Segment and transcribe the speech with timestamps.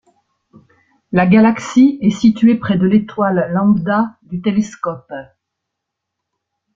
[1.11, 5.13] La galaxie est située près de l'étoile Lambda du Télescope.